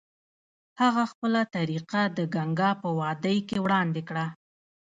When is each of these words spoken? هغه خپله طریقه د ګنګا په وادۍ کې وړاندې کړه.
هغه 0.81 1.03
خپله 1.11 1.41
طریقه 1.55 2.01
د 2.17 2.19
ګنګا 2.35 2.71
په 2.81 2.89
وادۍ 2.99 3.37
کې 3.49 3.57
وړاندې 3.65 4.01
کړه. 4.09 4.25